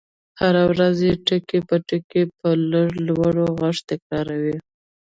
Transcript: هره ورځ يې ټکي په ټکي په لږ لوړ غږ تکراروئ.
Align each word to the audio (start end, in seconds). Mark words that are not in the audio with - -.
هره 0.39 0.63
ورځ 0.71 0.97
يې 1.07 1.13
ټکي 1.25 1.59
په 1.67 1.75
ټکي 1.87 2.23
په 2.37 2.47
لږ 2.71 2.89
لوړ 3.07 3.35
غږ 3.59 3.77
تکراروئ. 3.89 4.55